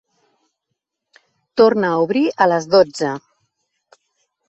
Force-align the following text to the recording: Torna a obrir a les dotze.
Torna 1.63 1.91
a 1.93 2.01
obrir 2.07 2.25
a 2.47 2.51
les 2.55 2.71
dotze. 2.75 3.15